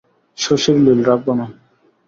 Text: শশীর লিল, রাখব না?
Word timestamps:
শশীর 0.37 0.77
লিল, 0.85 0.99
রাখব 1.09 1.27
না? 1.39 1.45